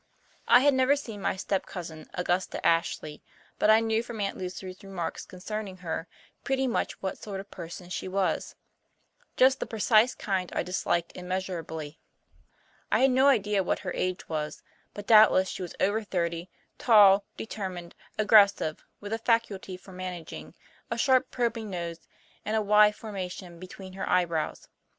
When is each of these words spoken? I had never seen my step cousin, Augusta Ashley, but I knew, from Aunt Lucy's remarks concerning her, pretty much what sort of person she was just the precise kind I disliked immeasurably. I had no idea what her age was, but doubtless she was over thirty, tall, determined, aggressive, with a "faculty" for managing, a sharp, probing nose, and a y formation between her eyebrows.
I 0.47 0.61
had 0.61 0.73
never 0.73 0.95
seen 0.95 1.21
my 1.21 1.35
step 1.35 1.67
cousin, 1.67 2.09
Augusta 2.15 2.65
Ashley, 2.65 3.21
but 3.59 3.69
I 3.69 3.81
knew, 3.81 4.01
from 4.01 4.19
Aunt 4.19 4.35
Lucy's 4.35 4.83
remarks 4.83 5.27
concerning 5.27 5.77
her, 5.77 6.07
pretty 6.43 6.65
much 6.65 6.99
what 7.03 7.19
sort 7.19 7.39
of 7.39 7.51
person 7.51 7.87
she 7.91 8.07
was 8.07 8.55
just 9.37 9.59
the 9.59 9.67
precise 9.67 10.15
kind 10.15 10.51
I 10.55 10.63
disliked 10.63 11.11
immeasurably. 11.15 11.99
I 12.91 13.01
had 13.01 13.11
no 13.11 13.27
idea 13.27 13.61
what 13.61 13.77
her 13.85 13.93
age 13.93 14.27
was, 14.27 14.63
but 14.95 15.05
doubtless 15.05 15.49
she 15.49 15.61
was 15.61 15.75
over 15.79 16.03
thirty, 16.03 16.49
tall, 16.79 17.23
determined, 17.37 17.93
aggressive, 18.17 18.83
with 19.01 19.13
a 19.13 19.19
"faculty" 19.19 19.77
for 19.77 19.91
managing, 19.91 20.55
a 20.89 20.97
sharp, 20.97 21.29
probing 21.29 21.69
nose, 21.69 21.99
and 22.43 22.55
a 22.55 22.61
y 22.63 22.91
formation 22.91 23.59
between 23.59 23.93
her 23.93 24.09
eyebrows. 24.09 24.67